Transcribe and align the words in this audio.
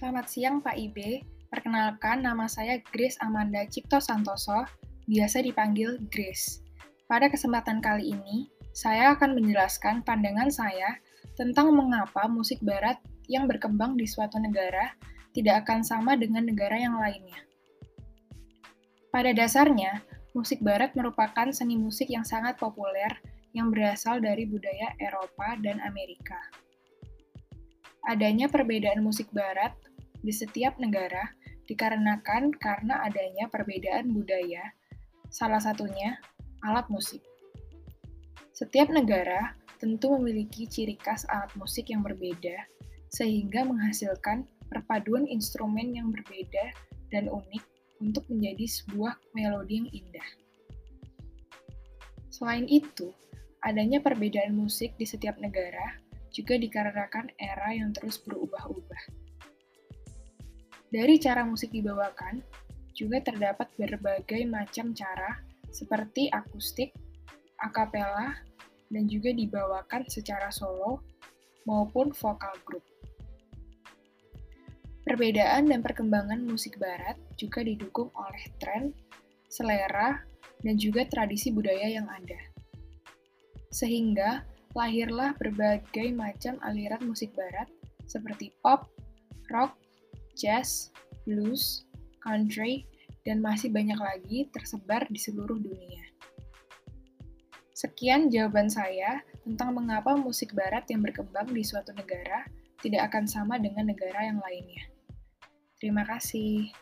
Selamat 0.00 0.32
siang 0.32 0.64
Pak 0.64 0.80
Ibe. 0.80 1.20
Perkenalkan 1.52 2.24
nama 2.24 2.48
saya 2.48 2.80
Grace 2.88 3.20
Amanda 3.20 3.68
Cipto 3.68 4.00
Santoso, 4.00 4.64
biasa 5.04 5.44
dipanggil 5.44 6.00
Grace. 6.08 6.64
Pada 7.04 7.28
kesempatan 7.28 7.84
kali 7.84 8.16
ini, 8.16 8.48
saya 8.72 9.12
akan 9.12 9.36
menjelaskan 9.36 10.00
pandangan 10.00 10.48
saya 10.48 10.96
tentang 11.36 11.76
mengapa 11.76 12.32
musik 12.32 12.64
barat 12.64 12.96
yang 13.28 13.44
berkembang 13.44 14.00
di 14.00 14.08
suatu 14.08 14.40
negara 14.40 14.96
tidak 15.36 15.68
akan 15.68 15.84
sama 15.84 16.16
dengan 16.16 16.48
negara 16.48 16.80
yang 16.80 16.96
lainnya. 16.96 17.44
Pada 19.12 19.36
dasarnya, 19.36 20.00
musik 20.32 20.64
barat 20.64 20.96
merupakan 20.96 21.52
seni 21.52 21.76
musik 21.76 22.08
yang 22.08 22.24
sangat 22.24 22.56
populer 22.56 23.20
yang 23.52 23.68
berasal 23.68 24.16
dari 24.16 24.48
budaya 24.48 24.96
Eropa 24.96 25.60
dan 25.60 25.76
Amerika. 25.84 26.40
Adanya 28.08 28.48
perbedaan 28.48 29.04
musik 29.04 29.28
barat 29.28 29.76
di 30.20 30.32
setiap 30.32 30.76
negara 30.76 31.32
dikarenakan 31.70 32.50
karena 32.58 33.04
adanya 33.06 33.46
perbedaan 33.46 34.10
budaya, 34.10 34.74
salah 35.30 35.62
satunya 35.62 36.18
alat 36.66 36.86
musik. 36.90 37.22
Setiap 38.52 38.92
negara 38.92 39.54
tentu 39.80 40.12
memiliki 40.18 40.68
ciri 40.68 40.98
khas 41.00 41.24
alat 41.32 41.48
musik 41.56 41.88
yang 41.88 42.04
berbeda, 42.04 42.68
sehingga 43.08 43.64
menghasilkan 43.64 44.44
perpaduan 44.68 45.24
instrumen 45.24 45.96
yang 45.96 46.12
berbeda 46.12 46.74
dan 47.10 47.26
unik 47.26 47.64
untuk 48.04 48.24
menjadi 48.28 48.66
sebuah 48.68 49.16
melodi 49.32 49.82
yang 49.82 49.88
indah. 49.90 50.28
Selain 52.30 52.64
itu, 52.70 53.12
adanya 53.60 54.00
perbedaan 54.00 54.56
musik 54.56 54.96
di 54.96 55.04
setiap 55.04 55.36
negara 55.42 55.98
juga 56.30 56.56
dikarenakan 56.56 57.34
era 57.36 57.74
yang 57.74 57.90
terus 57.90 58.22
berubah-ubah. 58.22 59.19
Dari 60.90 61.22
cara 61.22 61.46
musik 61.46 61.70
dibawakan, 61.70 62.42
juga 62.98 63.22
terdapat 63.22 63.70
berbagai 63.78 64.42
macam 64.50 64.90
cara 64.90 65.38
seperti 65.70 66.26
akustik, 66.34 66.90
akapela, 67.62 68.34
dan 68.90 69.06
juga 69.06 69.30
dibawakan 69.30 70.02
secara 70.10 70.50
solo 70.50 70.98
maupun 71.62 72.10
vokal 72.10 72.58
grup. 72.66 72.82
Perbedaan 75.06 75.70
dan 75.70 75.80
perkembangan 75.80 76.42
musik 76.42 76.76
barat 76.76 77.14
juga 77.38 77.62
didukung 77.62 78.10
oleh 78.18 78.44
tren, 78.58 78.90
selera, 79.46 80.26
dan 80.60 80.74
juga 80.74 81.06
tradisi 81.06 81.54
budaya 81.54 81.86
yang 81.86 82.10
ada. 82.10 82.38
Sehingga 83.70 84.42
lahirlah 84.74 85.38
berbagai 85.38 86.10
macam 86.12 86.58
aliran 86.66 87.06
musik 87.06 87.30
barat 87.38 87.70
seperti 88.10 88.50
pop, 88.58 88.90
rock, 89.50 89.78
jazz, 90.40 90.88
blues, 91.28 91.84
country, 92.24 92.88
dan 93.28 93.44
masih 93.44 93.68
banyak 93.68 94.00
lagi 94.00 94.48
tersebar 94.56 95.04
di 95.12 95.20
seluruh 95.20 95.60
dunia. 95.60 96.04
Sekian 97.76 98.32
jawaban 98.32 98.68
saya 98.68 99.20
tentang 99.44 99.76
mengapa 99.76 100.16
musik 100.16 100.52
barat 100.56 100.84
yang 100.88 101.04
berkembang 101.04 101.48
di 101.52 101.64
suatu 101.64 101.92
negara 101.92 102.44
tidak 102.80 103.12
akan 103.12 103.24
sama 103.28 103.60
dengan 103.60 103.92
negara 103.92 104.24
yang 104.24 104.40
lainnya. 104.40 104.84
Terima 105.80 106.04
kasih. 106.04 106.72